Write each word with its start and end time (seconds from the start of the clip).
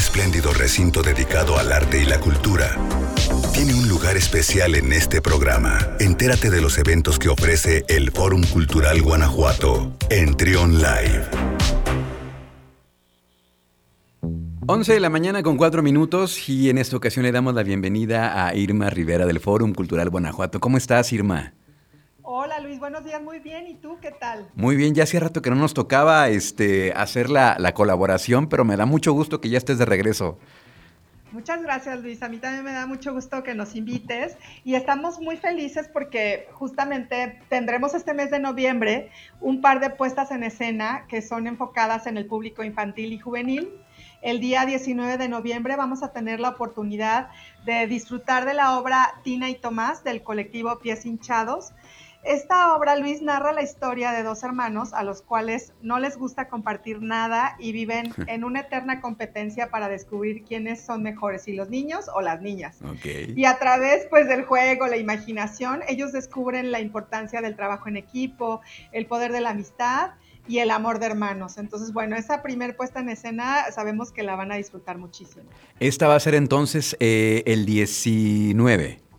espléndido 0.00 0.54
recinto 0.54 1.02
dedicado 1.02 1.58
al 1.58 1.70
arte 1.72 2.00
y 2.02 2.06
la 2.06 2.18
cultura, 2.20 2.74
tiene 3.52 3.74
un 3.74 3.86
lugar 3.86 4.16
especial 4.16 4.74
en 4.74 4.94
este 4.94 5.20
programa. 5.20 5.78
Entérate 6.00 6.48
de 6.48 6.62
los 6.62 6.78
eventos 6.78 7.18
que 7.18 7.28
ofrece 7.28 7.84
el 7.86 8.10
Fórum 8.10 8.42
Cultural 8.44 9.02
Guanajuato 9.02 9.94
en 10.08 10.38
Trion 10.38 10.78
Live. 10.78 11.28
11 14.66 14.94
de 14.94 15.00
la 15.00 15.10
mañana 15.10 15.42
con 15.42 15.58
4 15.58 15.82
minutos 15.82 16.48
y 16.48 16.70
en 16.70 16.78
esta 16.78 16.96
ocasión 16.96 17.24
le 17.24 17.32
damos 17.32 17.54
la 17.54 17.62
bienvenida 17.62 18.46
a 18.46 18.54
Irma 18.54 18.88
Rivera 18.88 19.26
del 19.26 19.38
Fórum 19.38 19.74
Cultural 19.74 20.08
Guanajuato. 20.08 20.60
¿Cómo 20.60 20.78
estás, 20.78 21.12
Irma? 21.12 21.52
Hola 22.32 22.60
Luis, 22.60 22.78
buenos 22.78 23.04
días, 23.04 23.20
muy 23.20 23.40
bien. 23.40 23.66
¿Y 23.66 23.74
tú 23.74 23.98
qué 24.00 24.12
tal? 24.12 24.48
Muy 24.54 24.76
bien, 24.76 24.94
ya 24.94 25.02
hace 25.02 25.18
rato 25.18 25.42
que 25.42 25.50
no 25.50 25.56
nos 25.56 25.74
tocaba 25.74 26.28
este, 26.28 26.92
hacer 26.92 27.28
la, 27.28 27.56
la 27.58 27.74
colaboración, 27.74 28.48
pero 28.48 28.64
me 28.64 28.76
da 28.76 28.86
mucho 28.86 29.12
gusto 29.12 29.40
que 29.40 29.48
ya 29.48 29.58
estés 29.58 29.78
de 29.78 29.84
regreso. 29.84 30.38
Muchas 31.32 31.60
gracias 31.60 31.98
Luis, 32.00 32.22
a 32.22 32.28
mí 32.28 32.38
también 32.38 32.62
me 32.62 32.70
da 32.70 32.86
mucho 32.86 33.12
gusto 33.12 33.42
que 33.42 33.56
nos 33.56 33.74
invites 33.74 34.36
y 34.62 34.76
estamos 34.76 35.18
muy 35.18 35.38
felices 35.38 35.90
porque 35.92 36.46
justamente 36.52 37.40
tendremos 37.48 37.94
este 37.94 38.14
mes 38.14 38.30
de 38.30 38.38
noviembre 38.38 39.10
un 39.40 39.60
par 39.60 39.80
de 39.80 39.90
puestas 39.90 40.30
en 40.30 40.44
escena 40.44 41.06
que 41.08 41.22
son 41.22 41.48
enfocadas 41.48 42.06
en 42.06 42.16
el 42.16 42.26
público 42.26 42.62
infantil 42.62 43.12
y 43.12 43.18
juvenil 43.18 43.70
el 44.22 44.38
día 44.40 44.66
19 44.66 45.16
de 45.16 45.28
noviembre 45.28 45.76
vamos 45.76 46.02
a 46.02 46.12
tener 46.12 46.40
la 46.40 46.50
oportunidad 46.50 47.30
de 47.64 47.86
disfrutar 47.86 48.44
de 48.44 48.54
la 48.54 48.78
obra 48.78 49.14
Tina 49.22 49.48
y 49.48 49.54
Tomás 49.54 50.04
del 50.04 50.22
colectivo 50.22 50.78
Pies 50.78 51.06
Hinchados. 51.06 51.72
Esta 52.22 52.76
obra, 52.76 52.96
Luis, 52.96 53.22
narra 53.22 53.52
la 53.52 53.62
historia 53.62 54.12
de 54.12 54.22
dos 54.22 54.42
hermanos 54.42 54.92
a 54.92 55.02
los 55.04 55.22
cuales 55.22 55.72
no 55.80 55.98
les 55.98 56.18
gusta 56.18 56.48
compartir 56.48 57.00
nada 57.00 57.56
y 57.58 57.72
viven 57.72 58.12
en 58.26 58.44
una 58.44 58.60
eterna 58.60 59.00
competencia 59.00 59.70
para 59.70 59.88
descubrir 59.88 60.44
quiénes 60.44 60.82
son 60.82 61.02
mejores, 61.02 61.42
si 61.42 61.54
los 61.54 61.70
niños 61.70 62.06
o 62.14 62.20
las 62.20 62.42
niñas. 62.42 62.78
Y 63.04 63.44
a 63.46 63.58
través 63.58 64.06
pues, 64.10 64.28
del 64.28 64.44
juego, 64.44 64.86
la 64.86 64.98
imaginación, 64.98 65.80
ellos 65.88 66.12
descubren 66.12 66.70
la 66.70 66.80
importancia 66.80 67.40
del 67.40 67.56
trabajo 67.56 67.88
en 67.88 67.96
equipo, 67.96 68.60
el 68.92 69.06
poder 69.06 69.32
de 69.32 69.40
la 69.40 69.50
amistad 69.50 70.10
y 70.46 70.58
el 70.58 70.70
amor 70.70 70.98
de 70.98 71.06
hermanos. 71.06 71.56
Entonces, 71.56 71.92
bueno, 71.92 72.16
esa 72.16 72.42
primer 72.42 72.76
puesta 72.76 73.00
en 73.00 73.08
escena 73.08 73.64
sabemos 73.72 74.12
que 74.12 74.22
la 74.22 74.36
van 74.36 74.52
a 74.52 74.56
disfrutar 74.56 74.98
muchísimo. 74.98 75.44
Esta 75.78 76.06
va 76.06 76.16
a 76.16 76.20
ser 76.20 76.34
entonces 76.34 76.96
eh, 77.00 77.42
el 77.46 77.64
19. 77.64 79.09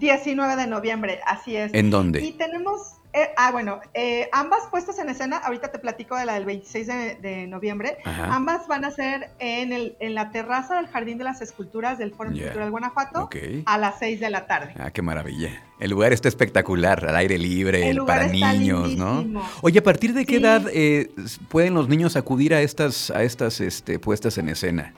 19 0.00 0.56
de 0.56 0.66
noviembre, 0.66 1.20
así 1.26 1.56
es. 1.56 1.72
¿En 1.74 1.90
dónde? 1.90 2.20
Y 2.24 2.32
tenemos 2.32 3.00
eh, 3.12 3.30
ah, 3.36 3.50
bueno, 3.50 3.80
eh, 3.92 4.28
ambas 4.32 4.60
puestas 4.70 4.98
en 5.00 5.08
escena, 5.08 5.38
ahorita 5.38 5.72
te 5.72 5.80
platico 5.80 6.16
de 6.16 6.26
la 6.26 6.34
del 6.34 6.44
26 6.44 6.86
de, 7.20 7.46
noviembre, 7.48 7.98
ambas 8.04 8.68
van 8.68 8.84
a 8.84 8.92
ser 8.92 9.30
en, 9.40 9.72
el, 9.72 9.96
en 9.98 10.14
la 10.14 10.30
terraza 10.30 10.76
del 10.76 10.86
Jardín 10.86 11.18
de 11.18 11.24
las 11.24 11.40
Esculturas 11.40 11.98
del 11.98 12.12
Foro 12.12 12.30
Cultural 12.30 12.70
Guanajuato 12.70 13.28
a 13.66 13.78
las 13.78 13.98
6 13.98 14.20
de 14.20 14.30
la 14.30 14.46
tarde. 14.46 14.74
Ah, 14.78 14.92
qué 14.92 15.02
maravilla. 15.02 15.64
El 15.80 15.90
lugar 15.90 16.12
está 16.12 16.28
espectacular, 16.28 17.04
al 17.04 17.16
aire 17.16 17.38
libre, 17.38 17.96
para 18.06 18.28
niños, 18.28 18.96
¿no? 18.96 19.42
Oye, 19.62 19.80
¿a 19.80 19.82
partir 19.82 20.12
de 20.14 20.24
qué 20.24 20.36
edad 20.36 20.62
eh, 20.72 21.10
pueden 21.48 21.74
los 21.74 21.88
niños 21.88 22.14
acudir 22.16 22.54
a 22.54 22.60
estas, 22.60 23.10
a 23.10 23.24
estas 23.24 23.60
este, 23.60 23.98
puestas 23.98 24.38
en 24.38 24.50
escena? 24.50 24.94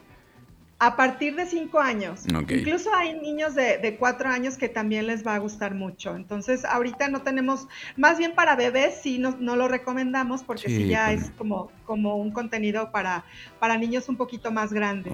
A 0.84 0.96
partir 0.96 1.36
de 1.36 1.46
cinco 1.46 1.78
años. 1.78 2.24
Incluso 2.26 2.92
hay 2.92 3.14
niños 3.14 3.54
de, 3.54 3.96
cuatro 4.00 4.28
años 4.28 4.56
que 4.56 4.68
también 4.68 5.06
les 5.06 5.24
va 5.24 5.36
a 5.36 5.38
gustar 5.38 5.76
mucho. 5.76 6.16
Entonces, 6.16 6.64
ahorita 6.64 7.06
no 7.06 7.22
tenemos, 7.22 7.68
más 7.96 8.18
bien 8.18 8.34
para 8.34 8.56
bebés 8.56 8.98
sí 9.00 9.18
no, 9.20 9.36
no 9.38 9.54
lo 9.54 9.68
recomendamos 9.68 10.42
porque 10.42 10.66
sí, 10.66 10.88
ya 10.88 11.12
es 11.12 11.30
como, 11.38 11.70
como 11.86 12.16
un 12.16 12.32
contenido 12.32 12.90
para, 12.90 13.24
para 13.60 13.78
niños 13.78 14.08
un 14.08 14.16
poquito 14.16 14.50
más 14.50 14.72
grandes. 14.72 15.12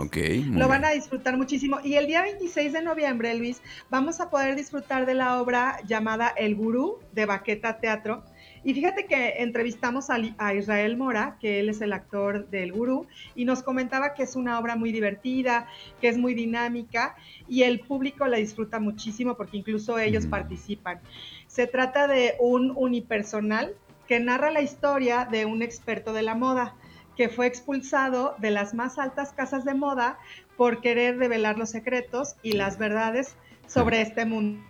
lo 0.53 0.69
van 0.69 0.87
a 0.87 0.93
disfrutar 0.93 1.37
muchísimo. 1.37 1.81
Y 1.85 1.97
el 1.97 2.07
día 2.07 2.23
26 2.23 2.73
de 2.73 2.81
noviembre, 2.81 3.35
Luis, 3.35 3.61
vamos 3.91 4.21
a 4.21 4.31
poder 4.31 4.57
disfrutar 4.57 5.05
de 5.05 5.13
la 5.13 5.39
obra 5.39 5.83
llamada 5.87 6.29
El 6.29 6.55
Gurú 6.55 6.99
de 7.13 7.27
Baqueta 7.27 7.79
Teatro 7.79 8.25
y 8.69 8.75
fíjate 8.75 9.07
que 9.07 9.37
entrevistamos 9.39 10.11
a, 10.11 10.53
Israel 10.53 10.99
Mora, 10.99 11.39
que 11.41 11.59
él 11.59 11.71
es 11.71 11.81
el 11.81 11.95
actor 11.95 12.51
del 12.51 12.71
Gurú, 12.71 13.07
y 13.35 13.47
nos 13.47 13.63
comentaba 13.63 14.13
que 14.13 14.25
es 14.25 14.37
una 14.37 14.59
obra 14.59 14.77
muy 14.77 14.93
divertida, 14.93 15.67
que 16.03 16.09
es 16.09 16.19
muy 16.19 16.35
dinámica 16.35 17.17
y 17.49 17.63
el 17.63 17.81
público 17.81 18.27
la 18.27 18.37
disfruta 18.37 18.79
muchísimo 18.79 19.39
porque 19.39 19.57
incluso 19.57 19.99
ellos 19.99 20.27
mm. 20.27 20.29
participan. 20.29 21.01
Se 21.47 21.67
trata 21.67 22.09
de 22.09 22.35
un 22.41 22.75
unipersonal 22.77 23.75
que 24.07 24.21
narra 24.21 24.51
la 24.51 24.61
historia 24.61 25.25
de 25.25 25.47
un 25.47 25.63
experto 25.63 26.13
de 26.13 26.21
la 26.21 26.35
moda 26.35 26.75
que 27.17 27.31
fue 27.31 27.47
expulsado 27.47 28.35
de 28.37 28.51
las 28.51 28.75
más 28.75 28.99
altas 28.99 29.33
casas 29.33 29.65
de 29.65 29.73
moda 29.73 30.19
por 30.59 30.83
querer 30.83 31.17
revelar 31.17 31.57
los 31.57 31.71
secretos 31.71 32.37
y 32.43 32.53
las 32.53 32.77
verdades 32.77 33.35
sobre 33.67 34.03
este 34.03 34.27
mundo. 34.27 34.63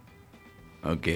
Ok. 0.84 1.08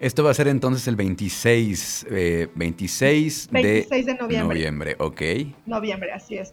Esto 0.00 0.24
va 0.24 0.30
a 0.30 0.34
ser 0.34 0.48
entonces 0.48 0.88
el 0.88 0.96
26, 0.96 2.06
26, 2.54 3.48
eh, 3.50 4.04
de, 4.04 4.14
noviembre. 4.14 4.38
noviembre. 4.38 4.96
Ok. 4.98 5.22
Noviembre, 5.66 6.12
así 6.12 6.36
es. 6.36 6.52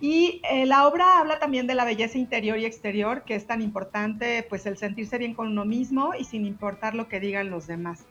Y 0.00 0.42
eh, 0.50 0.66
la 0.66 0.86
obra 0.86 1.20
habla 1.20 1.38
también 1.38 1.66
de 1.66 1.74
la 1.74 1.84
belleza 1.84 2.18
interior 2.18 2.58
y 2.58 2.64
exterior, 2.64 3.22
que 3.24 3.34
es 3.34 3.46
tan 3.46 3.62
importante, 3.62 4.44
pues 4.48 4.66
el 4.66 4.76
sentirse 4.76 5.16
bien 5.16 5.32
con 5.32 5.48
uno 5.48 5.64
mismo 5.64 6.12
y 6.18 6.24
sin 6.24 6.44
importar 6.44 6.94
lo 6.94 7.08
que 7.08 7.20
digan 7.20 7.50
los 7.50 7.66
demás. 7.66 8.04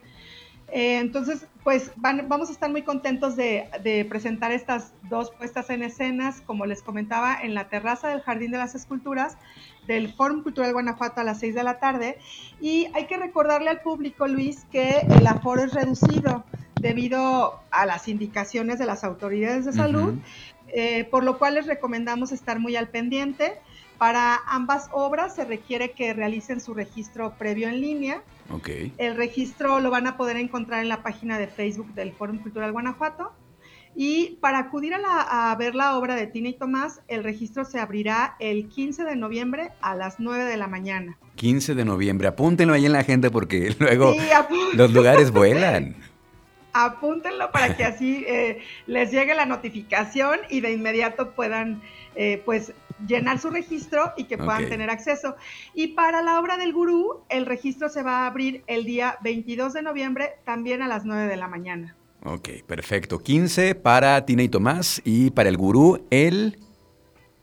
Eh, 0.72 1.00
entonces, 1.00 1.48
pues 1.64 1.92
vamos 1.98 2.50
a 2.50 2.52
estar 2.54 2.72
muy 2.72 2.82
contentos 2.82 3.36
de, 3.36 4.06
presentar 4.10 4.52
estas 4.52 4.94
dos 5.10 5.32
puestas 5.32 5.70
en 5.70 5.84
escenas, 5.84 6.42
como 6.42 6.66
les 6.66 6.82
comentaba, 6.82 7.38
en 7.42 7.54
la 7.54 7.68
terraza 7.68 8.08
del 8.08 8.22
Jardín 8.22 8.52
de 8.52 8.58
las 8.58 8.74
Esculturas, 8.74 9.38
del 9.86 10.14
Fórum 10.14 10.44
Cultural 10.44 10.72
Guanajuato 10.72 11.20
a 11.22 11.24
las 11.24 11.40
6 11.40 11.56
de 11.56 11.64
la 11.64 11.80
tarde. 11.80 12.18
Y 12.62 12.88
hay 12.94 13.06
que 13.08 13.18
recordarle 13.18 13.70
al 13.70 13.82
público, 13.82 14.28
Luis, 14.28 14.66
que 14.72 15.00
el 15.00 15.28
aforo 15.28 15.64
es 15.64 15.74
reducido 15.74 16.46
debido 16.82 17.60
a 17.70 17.86
las 17.86 18.08
indicaciones 18.08 18.80
de 18.80 18.86
las 18.86 19.04
autoridades 19.04 19.66
de 19.66 19.74
salud, 19.74 20.16
eh, 20.74 21.08
por 21.10 21.24
lo 21.24 21.38
cual 21.38 21.56
les 21.56 21.68
recomendamos 21.68 22.32
estar 22.32 22.60
muy 22.60 22.76
al 22.76 22.90
pendiente. 22.90 23.54
Para 23.98 24.40
ambas 24.48 24.90
obras 24.92 25.36
se 25.36 25.46
requiere 25.46 25.92
que 25.92 26.14
realicen 26.14 26.60
su 26.60 26.74
registro 26.74 27.36
previo 27.38 27.70
en 27.70 27.82
línea. 27.82 28.24
Okay. 28.50 28.94
El 28.98 29.16
registro 29.16 29.80
lo 29.80 29.92
van 29.92 30.08
a 30.08 30.18
poder 30.18 30.38
encontrar 30.38 30.82
en 30.82 30.90
la 30.90 31.04
página 31.04 31.38
de 31.38 31.48
Facebook 31.48 31.94
del 31.94 32.12
Fórum 32.12 32.40
Cultural 32.40 32.72
Guanajuato. 32.72 33.32
Y 33.96 34.38
para 34.40 34.60
acudir 34.60 34.94
a, 34.96 35.56
ver 35.58 35.76
la 35.76 35.98
obra 35.98 36.16
de 36.16 36.26
Tina 36.28 36.50
y 36.50 36.54
Tomás, 36.54 37.02
el 37.08 37.24
registro 37.24 37.66
se 37.66 37.80
abrirá 37.80 38.36
el 38.40 38.70
15 38.70 39.04
de 39.04 39.16
noviembre 39.16 39.72
a 39.82 39.96
las 39.96 40.20
9 40.20 40.46
de 40.46 40.58
la 40.58 40.68
mañana. 40.68 41.18
15 41.36 41.76
de 41.76 41.86
noviembre, 41.86 42.28
apúntenlo 42.28 42.74
ahí 42.74 42.86
en 42.86 42.94
la 42.94 43.00
agenda 43.00 43.30
porque 43.30 43.76
luego 43.80 44.16
los 44.74 44.94
lugares 44.94 45.32
vuelan. 45.32 45.96
Apúntenlo 46.74 47.52
para 47.52 47.76
que 47.76 47.84
así 47.84 48.24
eh, 48.28 48.62
les 48.88 49.12
llegue 49.12 49.34
la 49.34 49.46
notificación 49.46 50.40
y 50.50 50.62
de 50.62 50.72
inmediato 50.72 51.32
puedan 51.32 51.82
eh, 52.16 52.42
pues 52.46 52.74
llenar 53.08 53.40
su 53.40 53.50
registro 53.50 54.14
y 54.18 54.26
que 54.26 54.38
puedan 54.38 54.70
tener 54.70 54.90
acceso. 54.90 55.36
Y 55.74 55.90
para 55.90 56.22
la 56.22 56.40
obra 56.40 56.58
del 56.58 56.74
gurú, 56.74 57.22
el 57.30 57.46
registro 57.46 57.90
se 57.90 58.04
va 58.04 58.20
a 58.20 58.28
abrir 58.28 58.64
el 58.68 58.86
día 58.86 59.18
22 59.24 59.74
de 59.74 59.82
noviembre 59.82 60.34
también 60.46 60.82
a 60.82 60.88
las 60.88 61.06
9 61.06 61.28
de 61.28 61.38
la 61.38 61.48
mañana. 61.48 61.96
Ok, 62.24 62.50
perfecto. 62.68 63.20
15 63.20 63.76
para 63.76 64.24
Tina 64.26 64.44
y 64.44 64.50
Tomás 64.50 65.02
y 65.04 65.32
para 65.32 65.50
el 65.50 65.58
gurú 65.58 66.06
el... 66.12 66.60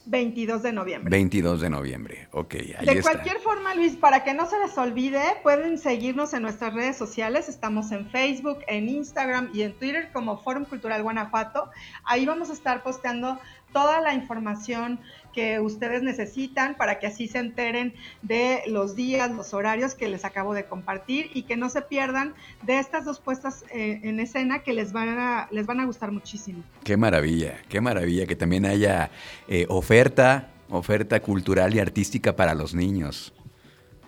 22 0.09 0.63
de 0.63 0.73
noviembre. 0.73 1.11
22 1.11 1.61
de 1.61 1.71
noviembre, 1.71 2.29
ok. 2.33 2.55
Ahí 2.79 2.87
de 2.87 3.03
cualquier 3.03 3.39
forma, 3.41 3.75
Luis, 3.75 3.95
para 3.95 4.25
que 4.25 4.33
no 4.33 4.49
se 4.49 4.59
les 4.59 4.77
olvide, 4.79 5.21
pueden 5.43 5.77
seguirnos 5.77 6.33
en 6.33 6.43
nuestras 6.43 6.73
redes 6.73 6.97
sociales. 6.97 7.49
Estamos 7.49 7.93
en 7.93 8.09
Facebook, 8.11 8.61
en 8.69 8.89
Instagram 8.89 9.51
y 9.53 9.63
en 9.63 9.75
Twitter 9.75 10.11
como 10.13 10.39
Fórum 10.39 10.65
Cultural 10.65 11.03
Guanajuato. 11.03 11.71
Ahí 12.05 12.25
vamos 12.25 12.49
a 12.49 12.55
estar 12.55 12.83
posteando 12.83 13.39
toda 13.73 14.01
la 14.01 14.15
información 14.15 14.99
que 15.33 15.61
ustedes 15.61 16.03
necesitan 16.03 16.75
para 16.75 16.99
que 16.99 17.07
así 17.07 17.29
se 17.29 17.39
enteren 17.39 17.95
de 18.23 18.63
los 18.67 18.97
días, 18.97 19.31
los 19.31 19.55
horarios 19.55 19.95
que 19.95 20.09
les 20.09 20.25
acabo 20.25 20.55
de 20.55 20.65
compartir 20.65 21.31
y 21.33 21.43
que 21.43 21.57
no 21.57 21.69
se 21.69 21.83
pierdan 21.83 22.35
de 22.63 22.79
estas 22.79 23.05
dos 23.05 23.21
puestas 23.21 23.65
eh, 23.71 24.01
en 24.03 24.19
escena 24.21 24.61
que 24.61 24.73
les 24.73 24.93
van, 24.93 25.11
a, 25.11 25.49
les 25.51 25.67
van 25.67 25.81
a 25.81 25.85
gustar 25.85 26.11
muchísimo. 26.11 26.65
Qué 26.83 26.97
maravilla, 26.97 27.59
qué 27.69 27.81
maravilla 27.81 28.27
que 28.27 28.37
también 28.37 28.65
haya 28.67 29.11
eh, 29.47 29.67
oferta, 29.99 30.51
oferta 30.71 31.21
cultural 31.21 31.75
y 31.75 31.81
artística 31.81 32.37
para 32.37 32.55
los 32.55 32.73
niños. 32.73 33.33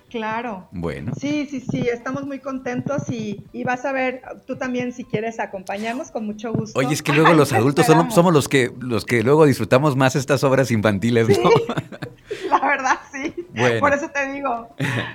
Claro. 0.09 0.69
Bueno. 0.73 1.13
Sí, 1.19 1.47
sí, 1.49 1.61
sí, 1.61 1.89
estamos 1.89 2.27
muy 2.27 2.41
contentos 2.41 3.09
y, 3.09 3.45
vas 3.65 3.85
a 3.85 3.93
ver, 3.93 4.23
tú 4.47 4.57
también 4.57 4.93
si 4.93 5.05
quieres 5.05 5.39
acompañarnos 5.39 6.11
con 6.11 6.27
mucho 6.27 6.53
gusto. 6.53 6.79
Oye, 6.79 6.93
es 6.93 7.03
que 7.03 7.13
luego 7.13 7.33
los 7.33 7.53
adultos 7.53 7.87
somos, 7.87 8.33
los 8.33 8.49
que 8.49 8.73
los 8.81 9.05
que 9.05 9.23
luego 9.23 9.47
disfrutamos 9.47 9.97
más 9.97 10.17
estas 10.17 10.43
obras 10.43 10.73
infantiles, 10.73 11.29
¿no? 11.29 11.51
la 12.51 12.61
verdad, 12.61 12.99
sí. 13.13 13.35
Por 13.79 13.93
eso 13.93 14.09
te 14.11 14.33
digo, 14.33 14.69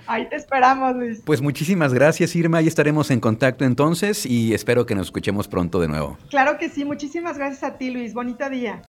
ahí 0.07 0.29
te 0.29 0.37
esperamos, 0.37 0.95
Luis. 0.95 1.21
Pues 1.25 1.41
muchísimas 1.41 1.93
gracias, 1.93 2.33
Irma, 2.35 2.59
ahí 2.59 2.67
estaremos 2.67 3.11
en 3.11 3.19
contacto 3.19 3.65
entonces 3.65 4.25
y 4.25 4.53
espero 4.53 4.85
que 4.85 4.95
nos 4.95 5.07
escuchemos 5.07 5.49
pronto 5.49 5.81
de 5.81 5.89
nuevo. 5.89 6.17
Claro 6.29 6.57
que 6.57 6.69
sí, 6.69 6.85
muchísimas 6.85 7.37
gracias 7.37 7.63
a 7.63 7.77
ti, 7.77 7.91
Luis, 7.91 8.13
bonito 8.13 8.49
día. 8.49 8.81